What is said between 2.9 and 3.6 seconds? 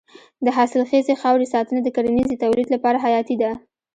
حیاتي ده.